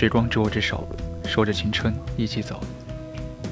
[0.00, 0.88] 时光执我之手，
[1.26, 2.58] 说着青春一起走。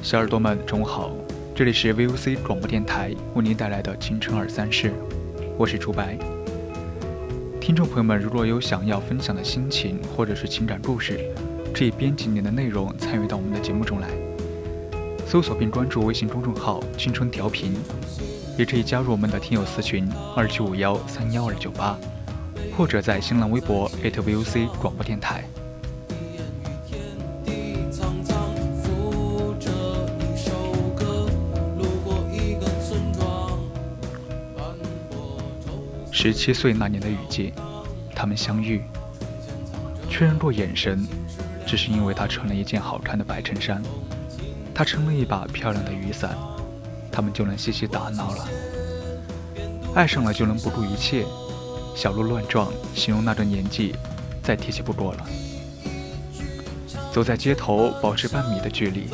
[0.03, 1.11] 小耳朵们，中午好，
[1.55, 4.91] 这里是 VOC 广播电台为您带来的青春二三事，
[5.59, 6.17] 我是朱白。
[7.61, 11.21] 听众朋友们，如果有想要分享的心情或者是情感故事，
[11.75, 14.09] 可以编辑您的内容参与到我们的节目中来。
[15.27, 17.75] 搜索并关注微信公众号“青春调频”，
[18.57, 21.95] 也可以加入我们的听友私群二七五幺三幺二九八，
[22.75, 25.45] 或者在新浪微博 @VOC 广播电台。
[36.21, 37.55] 十七岁那年的雨季，
[38.13, 38.83] 他们相遇，
[40.11, 41.07] 确认过眼神，
[41.65, 43.81] 只是因为他穿了一件好看的白衬衫，
[44.75, 46.37] 他撑了一把漂亮的雨伞，
[47.13, 48.49] 他们就能嬉戏打闹了。
[49.95, 51.25] 爱上了就能不顾一切，
[51.95, 53.95] 小鹿乱撞，形容那个年纪，
[54.43, 55.25] 再贴切不过了。
[57.13, 59.07] 走在街头，保持半米的距离，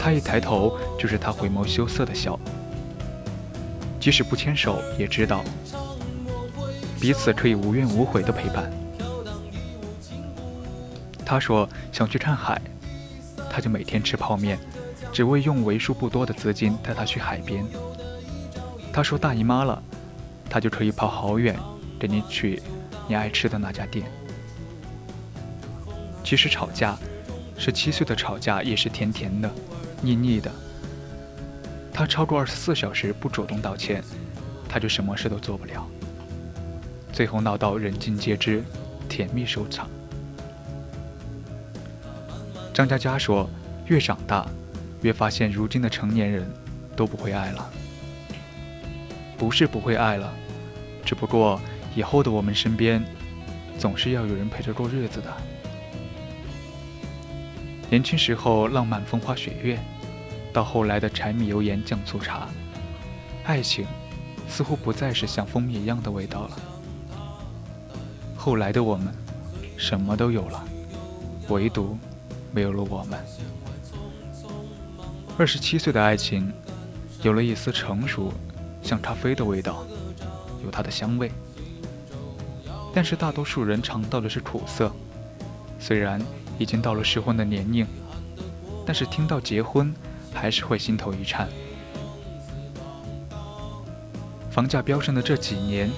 [0.00, 2.40] 他一抬头就是他回眸羞涩的笑。
[4.00, 5.44] 即使不牵手，也知道
[7.04, 8.72] 彼此可以无怨无悔的陪伴。
[11.22, 12.58] 他说想去看海，
[13.50, 14.58] 他就每天吃泡面，
[15.12, 17.62] 只为用为数不多的资金带他去海边。
[18.90, 19.82] 他说大姨妈了，
[20.48, 21.54] 他就可以跑好远，
[22.00, 22.62] 给你去
[23.06, 24.10] 你爱吃的那家店。
[26.24, 26.96] 其实吵架，
[27.58, 29.50] 十七岁的吵架也是甜甜的，
[30.00, 30.50] 腻腻的。
[31.92, 34.02] 他超过二十四小时不主动道歉，
[34.66, 35.86] 他就什么事都做不了。
[37.14, 38.60] 最后闹到人尽皆知，
[39.08, 39.88] 甜蜜收场。
[42.72, 43.48] 张嘉佳说
[43.86, 44.44] ：“越长大，
[45.02, 46.44] 越发现如今的成年人
[46.96, 47.70] 都不会爱了。
[49.38, 50.34] 不是不会爱了，
[51.04, 51.60] 只不过
[51.94, 53.00] 以后的我们身边，
[53.78, 55.32] 总是要有人陪着过日子的。
[57.88, 59.78] 年轻时候浪漫风花雪月，
[60.52, 62.48] 到后来的柴米油盐酱醋茶，
[63.44, 63.86] 爱情
[64.48, 66.58] 似乎不再是像蜂蜜一样的味道了。
[68.44, 69.10] 后来的我们，
[69.74, 70.62] 什么都有了，
[71.48, 71.96] 唯独……”
[72.52, 73.18] 没有了我们。
[75.38, 76.52] 二十七岁的爱情，
[77.22, 78.30] 有了一丝成熟，
[78.82, 79.86] 像咖啡的味道，
[80.62, 81.32] 有它的香味。
[82.92, 84.92] 但是大多数人尝到的是苦涩。
[85.80, 86.20] 虽然
[86.58, 87.86] 已经到了适婚的年龄，
[88.84, 89.90] 但是听到结婚，
[90.34, 91.48] 还是会心头一颤。
[94.50, 95.90] 房价飙升的这几年，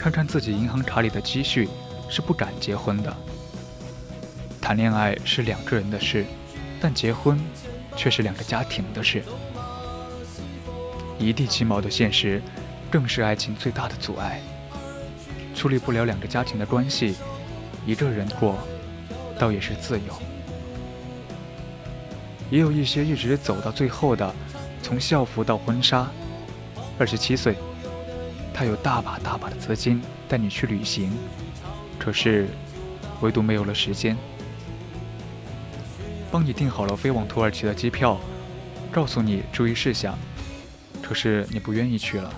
[0.00, 1.68] 看看自己银行卡里的积蓄，
[2.08, 3.14] 是不敢结婚的。
[4.58, 6.24] 谈恋爱是两个人的事，
[6.80, 7.38] 但结婚
[7.94, 9.22] 却是两个家庭的事。
[11.18, 12.40] 一地鸡毛的现实，
[12.90, 14.40] 更是爱情最大的阻碍。
[15.54, 17.16] 处理不了两个家庭的关系，
[17.84, 18.56] 一个人过，
[19.38, 20.14] 倒也是自由。
[22.50, 24.34] 也有一些一直走到最后的，
[24.82, 26.08] 从校服到婚纱。
[26.98, 27.54] 二十七岁，
[28.52, 31.10] 他有大把大把的资金带你去旅行，
[31.98, 32.48] 可是，
[33.20, 34.16] 唯独没有了时间。
[36.30, 38.20] 帮你订好了飞往土耳其的机票，
[38.92, 40.16] 告诉你注意事项，
[41.02, 42.32] 可是你不愿意去了，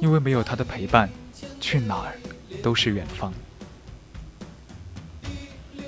[0.00, 1.08] 因为没有他的陪伴，
[1.60, 2.14] 去哪儿
[2.62, 3.32] 都是远方。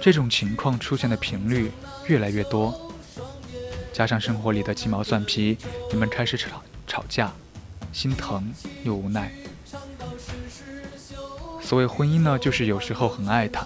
[0.00, 1.70] 这种情况出现的频率
[2.06, 2.92] 越来越多，
[3.92, 5.56] 加上生活里的鸡毛蒜皮，
[5.90, 7.32] 你们开始吵吵架，
[7.94, 8.52] 心疼
[8.82, 9.30] 又无奈。
[11.62, 13.64] 所谓婚姻呢，就是有时候很爱他，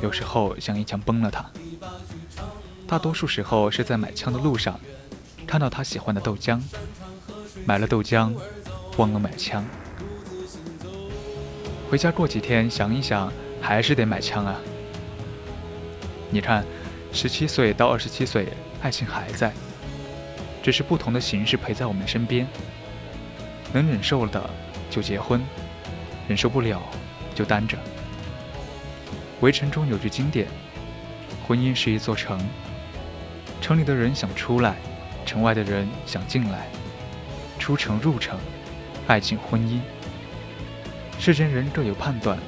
[0.00, 1.44] 有时候想一枪崩了他。
[2.86, 4.78] 大多数时候是在买枪的路上，
[5.48, 6.60] 看到他喜欢的豆浆，
[7.66, 8.32] 买了豆浆，
[8.96, 9.64] 忘了买枪。
[11.90, 14.54] 回家过几天想一想，还是得买枪啊。
[16.30, 16.64] 你看，
[17.12, 18.46] 十七岁到二十七岁，
[18.80, 19.52] 爱情还在，
[20.62, 22.46] 只是不同的形式陪在我们身边。
[23.72, 24.50] 能忍受的
[24.90, 25.40] 就结婚，
[26.28, 26.82] 忍受不了
[27.34, 27.78] 就单着。
[29.40, 30.46] 围城中有句经典：
[31.46, 32.38] 婚姻是一座城，
[33.60, 34.76] 城里的人想出来，
[35.24, 36.66] 城外的人想进来，
[37.58, 38.38] 出城入城，
[39.06, 39.80] 爱情婚姻。
[41.18, 42.38] 世间人各有判断，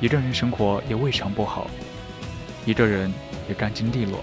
[0.00, 1.70] 一个人生活也未尝不好，
[2.66, 3.12] 一个人
[3.48, 4.22] 也干净利落。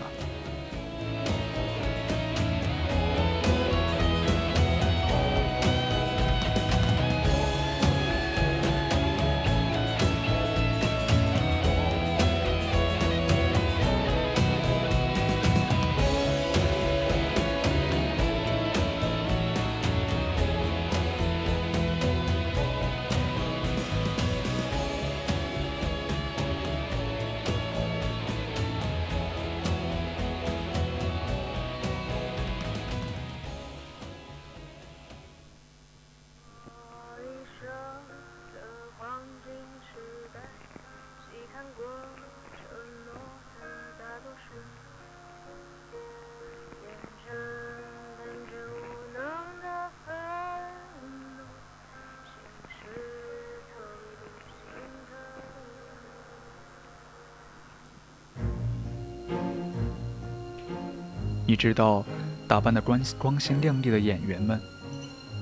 [61.45, 62.05] 你知道，
[62.47, 64.59] 打扮的光光鲜亮丽的演员们，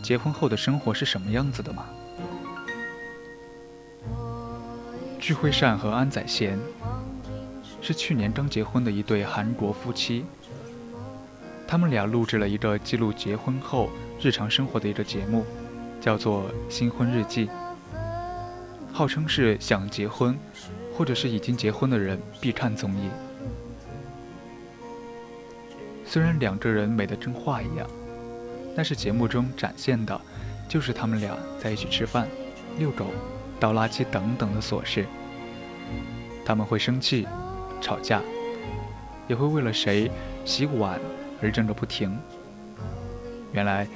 [0.01, 1.85] 结婚后的生活是什么样子的吗？
[5.19, 6.57] 具惠善和安宰贤
[7.81, 10.25] 是去年刚结婚的一对韩国夫妻。
[11.67, 15.45] 他们俩录制了一个记录结婚后日常生活的一个节目，
[16.01, 17.47] 叫做《新婚日记》，
[18.91, 20.35] 号称是想结婚
[20.97, 23.09] 或者是已经结婚的人必看综艺。
[26.11, 27.87] 虽然两个人美得跟画一样，
[28.75, 30.19] 但是节目中展现的，
[30.67, 32.27] 就是他们俩在一起吃饭、
[32.79, 33.05] 遛狗、
[33.59, 35.05] 倒垃圾等等的琐事。
[36.43, 37.27] 他们会生气、
[37.79, 38.23] 吵架，
[39.27, 40.09] 也会为了谁
[40.45, 40.99] 洗碗
[41.43, 42.17] 而争个不停。
[43.51, 43.87] 原来，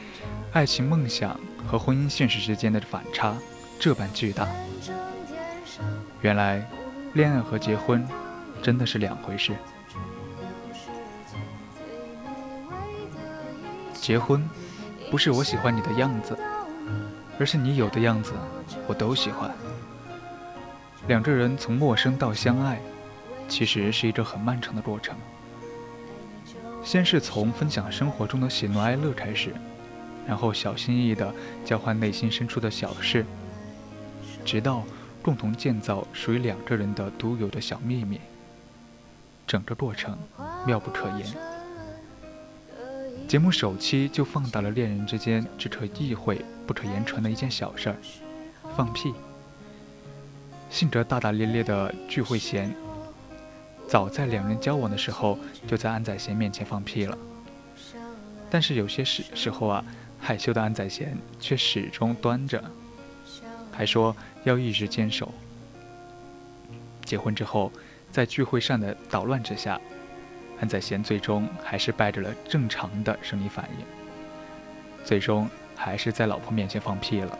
[0.51, 3.35] 爱情梦想和婚姻现实之间的反差
[3.79, 4.47] 这般巨大。
[6.21, 6.63] 原来，
[7.13, 8.07] 恋爱和结婚
[8.61, 9.55] 真的是两回事。
[14.03, 14.45] 结婚，
[15.09, 16.37] 不是我喜欢你的样子，
[17.39, 18.33] 而是你有的样子，
[18.85, 19.49] 我都喜欢。
[21.07, 22.81] 两个人从陌生到相爱，
[23.47, 25.15] 其实是一个很漫长的过程。
[26.83, 29.53] 先是从分享生活中的喜怒哀乐开始，
[30.27, 31.33] 然后小心翼翼地
[31.63, 33.25] 交换内心深处的小事，
[34.43, 34.83] 直到
[35.21, 38.19] 共同建造属于两个人的独有的小秘密。
[39.47, 40.17] 整个过程
[40.67, 41.52] 妙不可言。
[43.33, 47.95] 节目首期就放大了恋人之间只可意会不可言传的一件小事儿——
[48.77, 49.11] 放屁。
[50.69, 52.71] 性格大大咧咧的具惠贤，
[53.87, 55.35] 早在两人交往的时候
[55.65, 57.17] 就在安宰贤面前放屁了。
[58.51, 59.83] 但是有些时时候啊，
[60.19, 62.63] 害羞的安宰贤却始终端着，
[63.71, 65.33] 还说要一直坚守。
[67.03, 67.71] 结婚之后，
[68.11, 69.81] 在聚会上的捣乱之下。
[70.63, 73.85] 安宰贤最终还是败着了正常的生理反应，
[75.03, 77.37] 最终还是在老婆面前放屁了。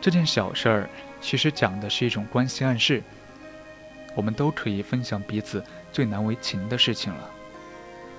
[0.00, 0.88] 这件小事儿
[1.20, 3.02] 其实讲的是一种关系暗示，
[4.14, 7.30] 我们都可以分享彼此最难为情的事情了，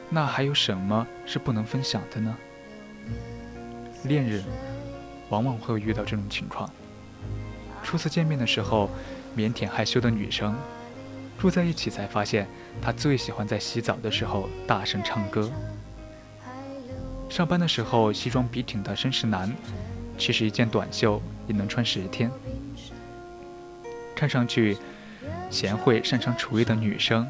[0.10, 2.36] 那还有什么是不能分享的呢？
[4.04, 4.44] 恋人
[5.30, 6.70] 往往会遇到这种情况，
[7.82, 8.90] 初次见面的时候，
[9.38, 10.54] 腼腆害羞的女生。
[11.38, 12.48] 住在一起才发现，
[12.82, 15.52] 他最喜欢在洗澡的时候大声唱歌。
[17.30, 19.54] 上班的时候西装笔挺的绅士男，
[20.18, 22.32] 其实一件短袖也能穿十天。
[24.16, 24.78] 看上去
[25.50, 27.28] 贤惠擅长厨艺的女生，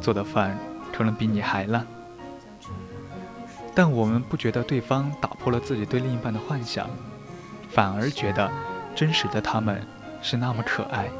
[0.00, 0.56] 做的饭
[0.92, 1.84] 可能比你还烂。
[3.74, 6.88] 但我们不觉得对方打破了自己对另一半的幻想，
[7.70, 8.50] 反而觉得
[8.94, 9.82] 真实的他们
[10.22, 11.10] 是那么可爱。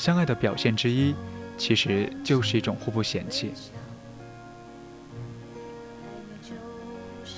[0.00, 1.14] 相爱的表现之一，
[1.58, 3.52] 其实就是一种互不嫌弃。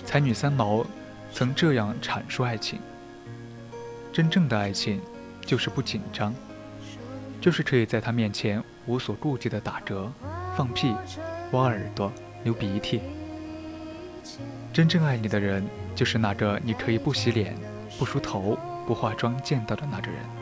[0.06, 0.86] 才女三毛
[1.32, 2.78] 曾这样阐述爱情：
[4.12, 5.00] 真正的爱情，
[5.44, 6.32] 就是不紧张，
[7.40, 10.08] 就是可以在他面前无所顾忌的打嗝、
[10.56, 10.94] 放屁、
[11.50, 12.12] 挖耳朵、
[12.44, 13.00] 流鼻涕。
[14.72, 15.66] 真正爱你的人，
[15.96, 17.56] 就是那个你可以不洗脸、
[17.98, 20.41] 不梳头、不化妆见到的那个人。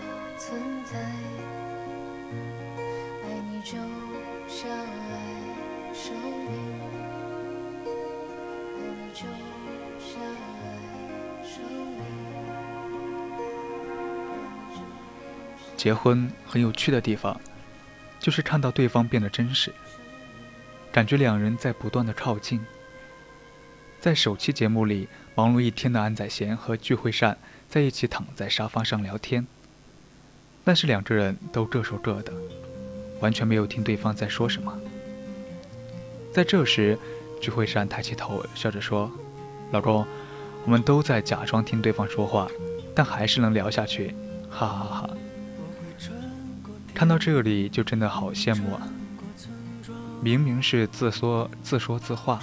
[0.43, 0.97] 存在。
[3.23, 3.77] 爱你就
[4.47, 6.51] 像爱生命，
[8.75, 9.21] 爱你就
[9.99, 10.19] 像
[10.57, 10.65] 爱
[11.45, 12.01] 生命。
[15.77, 17.39] 结婚很有趣的地方，
[18.19, 19.71] 就是看到对方变得真实，
[20.91, 22.65] 感觉两人在不断的靠近。
[23.99, 27.37] 在首期节目里，忙碌一天的安宰贤和具惠善
[27.69, 29.45] 在一起躺在沙发上聊天，
[30.63, 32.31] 但是两个人都各说各的，
[33.19, 34.77] 完全没有听对方在说什么。
[36.33, 36.97] 在这时，
[37.41, 39.11] 聚会上抬起头，笑着说
[39.71, 40.05] ：“老公，
[40.63, 42.47] 我们都在假装听对方说话，
[42.95, 44.15] 但还是能聊下去，
[44.49, 45.09] 哈哈哈哈。”
[46.93, 48.87] 看到这里就真的好羡慕啊！
[50.21, 52.39] 明明是自说自说自话，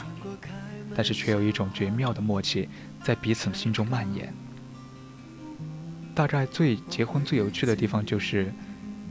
[0.97, 2.69] 但是却有一种绝妙的默契
[3.05, 4.35] 在彼此心中蔓延。
[6.19, 8.53] 大概最结婚最有趣的地方就是，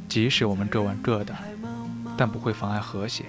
[0.09, 1.33] 即使我们各玩各的，
[2.17, 3.23] 但不会妨碍和谐。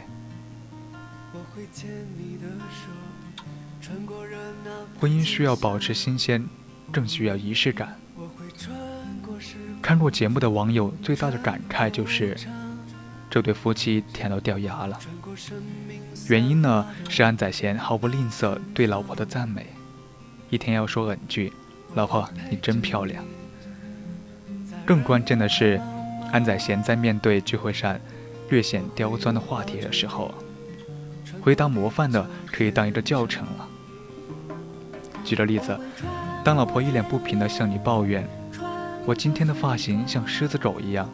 [4.99, 6.45] 婚姻需要保持新鲜，
[6.91, 7.97] 更需要仪式感。
[9.81, 12.37] 看过节目的网友最大的感慨就是，
[13.31, 14.99] 这对夫妻甜到掉牙了。
[16.29, 19.69] 原因呢是安宰贤毫不吝啬对老婆的赞美，
[20.51, 21.53] 一天要说 N 句
[21.95, 23.25] ：“老婆，你真漂亮。”
[24.89, 25.79] 更关键的是，
[26.33, 27.95] 安宰贤在面对聚会上
[28.49, 30.33] 略显刁钻的话题的时候，
[31.43, 33.69] 回答模范的可以当一个教程了。
[35.23, 35.79] 举个例子，
[36.43, 38.27] 当老婆一脸不平的向你抱怨。
[39.05, 41.07] 我今天的发型像狮子狗一样，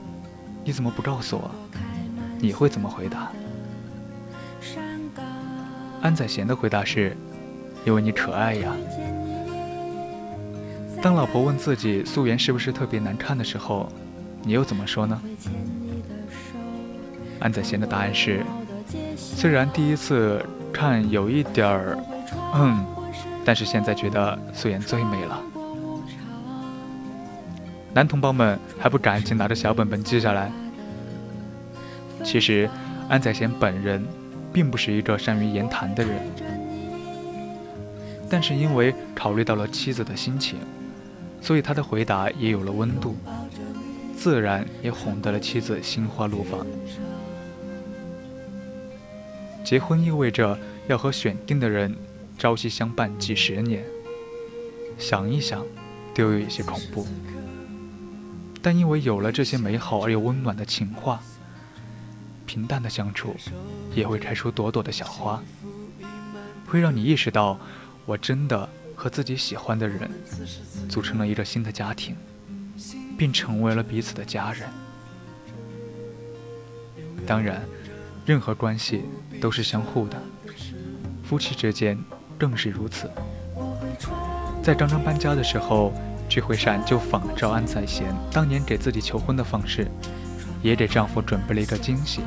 [0.62, 1.50] 你怎么不告诉我？
[2.38, 3.32] 你会怎么回答？
[6.00, 7.16] 安宰贤的回答是
[7.84, 8.72] ：“因为你可爱呀。”
[11.04, 13.86] 当老婆问自己素颜是不是特别难看的时候，
[14.42, 15.20] 你又怎么说呢？
[17.40, 18.42] 安宰贤的答案是：
[19.14, 20.42] 虽然第一次
[20.72, 21.98] 看有一点儿，
[22.54, 22.82] 嗯，
[23.44, 25.42] 但是现在觉得素颜最美了。
[27.92, 30.50] 男同胞们还不赶紧拿着小本本记下来？
[32.24, 32.66] 其实，
[33.10, 34.02] 安宰贤本人
[34.54, 36.18] 并不是一个善于言谈的人，
[38.30, 40.58] 但是因为考虑到了妻子的心情，
[41.44, 43.14] 所以他的回答也有了温度，
[44.16, 46.66] 自然也哄得了妻子心花怒放。
[49.62, 50.58] 结婚意味着
[50.88, 51.94] 要和选定的人
[52.38, 53.84] 朝夕相伴几十年，
[54.96, 55.62] 想一想，
[56.14, 57.06] 都有一些恐怖。
[58.62, 61.20] 但因为有了这些美好而又温暖的情话，
[62.46, 63.36] 平淡的相处
[63.94, 65.42] 也会开出朵朵的小花，
[66.66, 67.60] 会让你意识到，
[68.06, 68.66] 我真的
[69.04, 70.10] 和自己喜欢的人
[70.88, 72.16] 组成了一个新的家庭，
[73.18, 74.66] 并成为了彼此的家人。
[77.26, 77.60] 当然，
[78.24, 79.02] 任何关系
[79.42, 80.16] 都是相互的，
[81.22, 82.02] 夫妻之间
[82.38, 83.10] 更是如此。
[84.62, 85.92] 在刚刚搬家的时候。
[86.26, 89.86] 具惠善就仿照安宰贤当年给自己求婚的方式，
[90.62, 92.22] 也给丈夫准备了一个惊喜，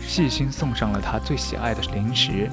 [0.00, 2.50] 细心送上了她最喜爱的零食。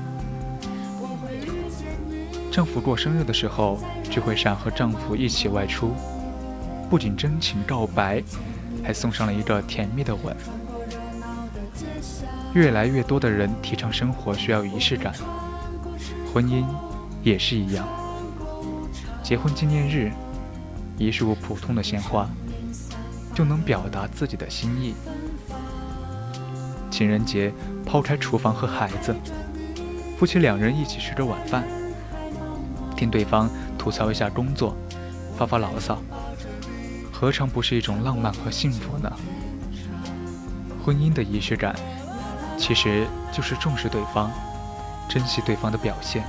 [2.57, 5.93] 丈夫过生日的时候，聚会上和丈夫一起外出，
[6.89, 8.23] 不仅真情告白，
[8.83, 10.35] 还送上了一个甜蜜的吻。
[12.55, 15.13] 越来越多的人提倡生活需要仪式感，
[16.33, 16.65] 婚姻
[17.21, 17.87] 也是一样。
[19.21, 20.11] 结婚纪念日，
[20.97, 22.27] 一束普通的鲜花，
[23.35, 24.95] 就能表达自己的心意。
[26.89, 27.53] 情人节，
[27.85, 29.15] 抛开厨房和孩子，
[30.17, 31.63] 夫妻两人一起吃着晚饭，
[32.97, 34.75] 听对方吐槽一下工作，
[35.37, 36.01] 发发牢骚，
[37.13, 39.09] 何尝不是一种浪漫和幸福呢？
[40.83, 41.75] 婚姻的仪式感，
[42.57, 44.31] 其实就是重视对方，
[45.07, 46.23] 珍惜对方的表现。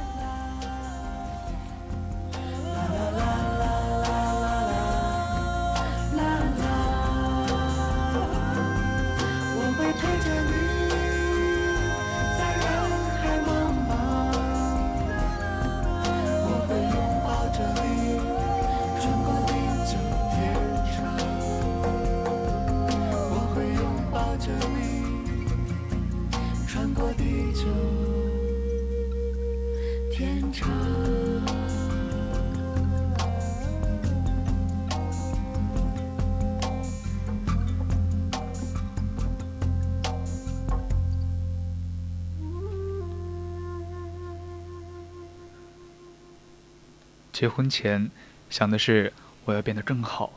[47.38, 48.10] 结婚前
[48.50, 49.12] 想的是
[49.44, 50.32] 我要变得更好，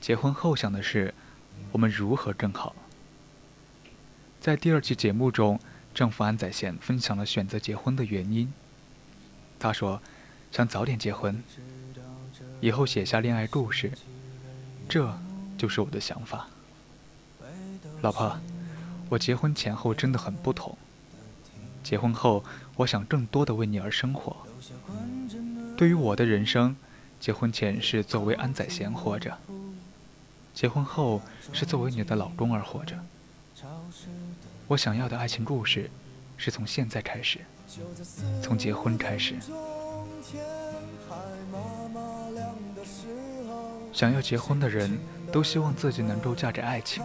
[0.00, 1.14] 结婚后想的是
[1.70, 2.74] 我们如何更好。
[4.40, 5.60] 在第二期节目中，
[5.94, 8.52] 丈夫安宰贤分享了选择结婚的原因。
[9.60, 10.02] 他说
[10.50, 11.40] ：“想早点结婚，
[12.60, 13.92] 以后写下恋爱故事，
[14.88, 15.16] 这
[15.56, 16.48] 就是我的想法。”
[18.02, 18.36] 老婆，
[19.10, 20.76] 我结婚前后真的很不同。
[21.84, 22.44] 结婚后，
[22.78, 24.44] 我想更多的为你而生活。
[25.76, 26.76] 对于我的人生，
[27.18, 29.36] 结婚前是作为安宰贤活着，
[30.54, 31.20] 结婚后
[31.52, 32.96] 是作为你的老公而活着。
[34.68, 35.90] 我想要的爱情故事，
[36.36, 37.40] 是从现在开始，
[38.40, 39.34] 从结婚开始。
[43.92, 44.96] 想要结婚的人
[45.32, 47.02] 都希望自己能够嫁给爱情，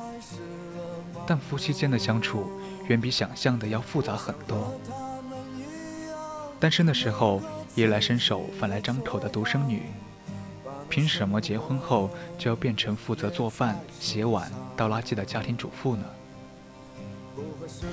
[1.25, 2.51] 但夫妻间的相处
[2.87, 4.79] 远比想象的要复杂很多。
[6.59, 7.41] 单身的时候。
[7.75, 9.83] 衣来伸手、饭来张口的独生女，
[10.89, 16.03] 凭什么结婚后就要变成负责做饭、洗碗、倒垃圾的家庭主妇呢？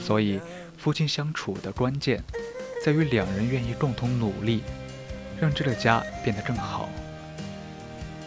[0.00, 0.40] 所以，
[0.76, 2.22] 夫妻相处的关键
[2.84, 4.62] 在于两人愿意共同努力，
[5.40, 6.88] 让这个家变得更好。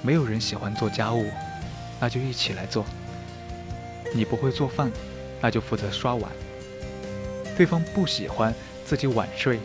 [0.02, 1.30] 没有人喜欢做家务，
[2.00, 2.86] 那就一起来做。
[4.14, 4.90] 你不会做饭，
[5.42, 6.32] 那就负责刷碗。
[7.58, 8.54] 对方不喜欢
[8.86, 9.60] 自己晚睡。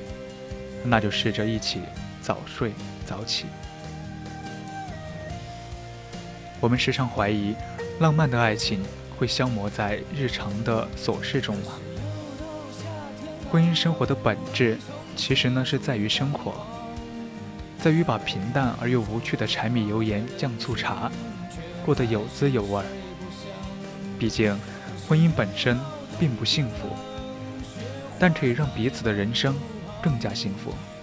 [0.85, 1.81] 那就试着一起
[2.21, 2.73] 早睡
[3.07, 3.47] 早起。
[6.61, 7.55] 我们时常怀疑，
[8.01, 8.83] 浪漫的爱情
[9.19, 11.73] 会消磨在日常的琐事中吗？
[13.51, 14.79] 婚姻生活的本质，
[15.15, 16.55] 其实呢是在于生活，
[17.79, 21.11] 在于把平淡而又无趣的柴米油盐酱醋茶
[21.85, 22.83] 过得有滋有味。
[24.19, 24.59] 毕竟，
[25.09, 25.79] 婚姻本身
[26.19, 26.89] 并不幸福，
[28.19, 29.55] 但可以让彼此的人生。
[30.05, 30.94] 更加幸福。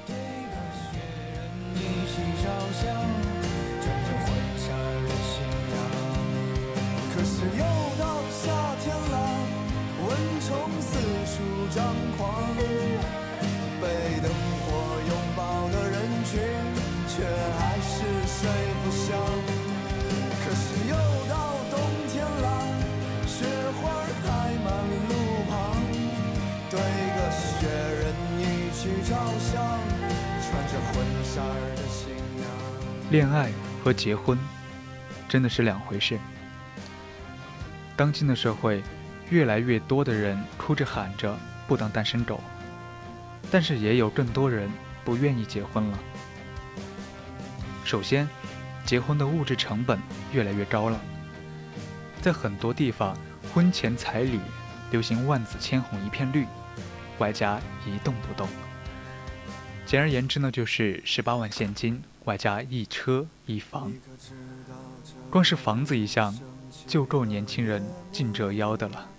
[33.12, 33.52] 恋爱
[33.84, 34.40] 和结婚
[35.28, 36.18] 真的是两回事。
[37.98, 38.82] 当今的社会，
[39.30, 42.40] 越来越多的人哭着喊着不当单身狗，
[43.52, 44.72] 但是也有更多人
[45.04, 46.00] 不愿意结婚了。
[47.84, 48.26] 首先，
[48.86, 50.00] 结婚的物质成本
[50.32, 50.98] 越来越高了，
[52.22, 53.14] 在很多地方，
[53.54, 54.40] 婚前彩礼
[54.90, 56.46] 流行万紫千红一片绿，
[57.18, 58.48] 外加一动不动。
[59.92, 63.92] 简而言之呢，就是十八万现金外加一车一房，
[65.30, 66.34] 光是房子一项
[66.88, 69.10] 就够年轻人尽折腰的了。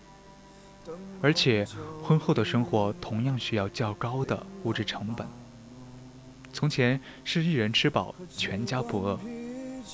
[1.21, 1.69] 而且
[2.03, 5.29] 婚后的生活同样需要较高的物质成本。
[6.55, 9.21] 从前是一人吃饱全家不饿，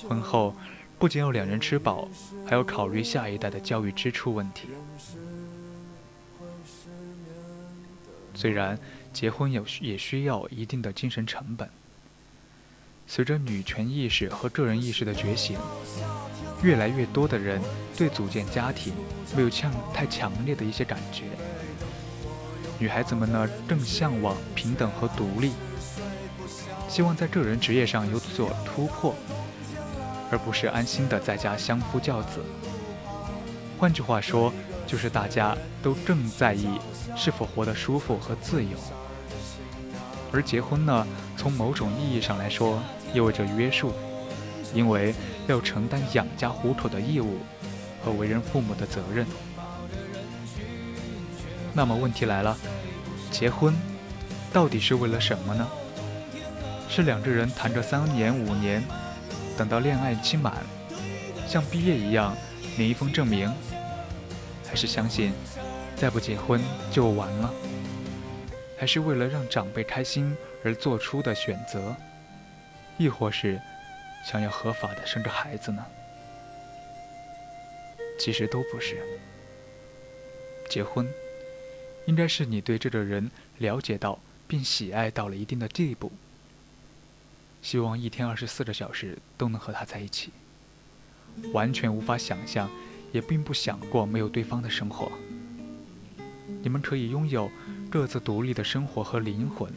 [0.08, 0.54] 婚后
[0.96, 2.08] 不仅要两人吃饱，
[2.46, 4.68] 还要考虑下一代的教育支出问题。
[8.38, 8.78] 虽然。
[9.10, 11.68] 结婚有也需要一定的精神成本。
[13.06, 15.58] 随着女权意识和个人意识的觉醒，
[16.62, 17.60] 越来越多的人
[17.96, 18.92] 对组建家庭
[19.34, 21.24] 没有强太强烈的一些感觉。
[22.78, 25.52] 女孩子们呢更向往平等和独立，
[26.86, 29.16] 希望在个人职业上有所突破，
[30.30, 32.40] 而不是安心的在家相夫教子。
[33.78, 34.52] 换句话说，
[34.88, 36.66] 就是大家都更在意
[37.14, 38.70] 是否活得舒服和自由。
[40.32, 42.82] 而结婚呢，从某种意义上来说，
[43.14, 43.92] 意味着约束，
[44.74, 45.14] 因为
[45.46, 47.38] 要承担养家糊口的义务
[48.02, 49.26] 和为人父母的责任。
[51.74, 52.56] 那么问题来了，
[53.30, 53.74] 结婚
[54.52, 55.68] 到底是为了什么呢？
[56.88, 58.82] 是两个人谈个三年五年，
[59.56, 60.54] 等到恋爱期满，
[61.46, 62.34] 像毕业一样
[62.78, 63.52] 领一封证明，
[64.68, 65.32] 还是相信
[65.96, 66.60] 再不结婚
[66.92, 67.52] 就完了？
[68.78, 71.96] 还是为了让长辈开心而做出的选择，
[72.96, 73.60] 亦或是
[74.24, 75.84] 想要合法的生个孩子呢？
[78.20, 79.02] 其实都不是。
[80.68, 81.08] 结婚，
[82.06, 86.12] 应该是你对这个人了解到并喜爱到了一定的地步，
[87.62, 90.30] 希望一天二十四个小时都能和他在一起，
[91.52, 92.70] 完全无法想象，
[93.12, 95.10] 也并不想过没有对方的生活。
[96.62, 97.50] 你们可以拥有。
[97.90, 99.72] 各自独立的生活和灵魂，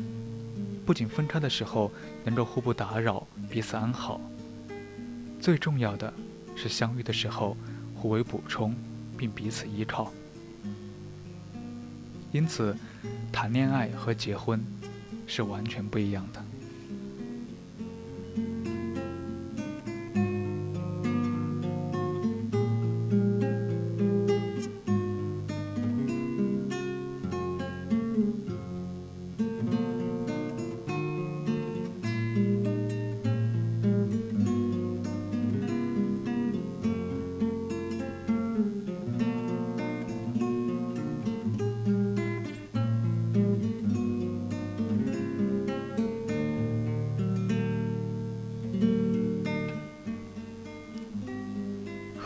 [0.85, 1.89] 不仅分开的时候
[2.25, 4.19] 能够互不打扰，彼此安好，
[5.39, 6.13] 最重要的
[6.53, 7.55] 是相遇的时候
[7.95, 8.75] 互为补充，
[9.17, 10.11] 并彼此依靠。
[12.33, 12.75] 因此，
[13.31, 14.61] 谈恋爱和结婚
[15.25, 16.43] 是完全不一样的。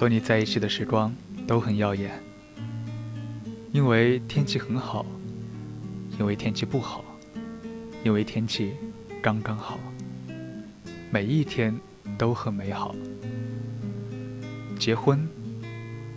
[0.05, 1.11] 和你在一起的时光
[1.47, 2.11] 都很耀眼，
[3.71, 5.03] 因为天气很好，
[6.19, 7.03] 因为天气不好，
[8.03, 8.73] 因为天气
[9.19, 9.79] 刚刚好，
[11.09, 11.75] 每一天
[12.19, 12.95] 都很美好。
[14.77, 15.27] 结婚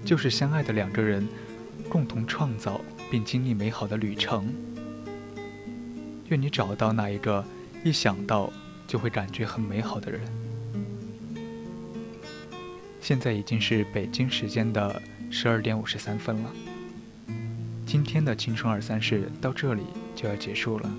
[0.05, 1.27] 就是相爱的两个人
[1.88, 4.53] 共同创造并经历美好的旅程。
[6.27, 7.42] 愿你找到那一个
[7.83, 8.53] 一想到
[8.87, 10.20] 就会感觉很美好的人。
[13.09, 16.53] 现在已经是北京时间的十二点五十三分了。
[17.87, 19.83] 今天的青春二三事到这里
[20.14, 20.90] 就要结束了，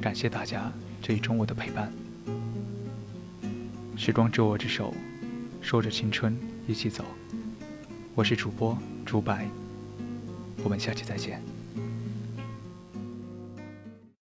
[0.00, 0.70] 感谢大家
[1.02, 1.92] 这一中午的陪伴。
[3.96, 4.94] 时光只我之手，
[5.60, 7.04] 说着青春一起走。
[8.14, 9.48] 我是主播朱白，
[10.62, 11.42] 我们下期再见。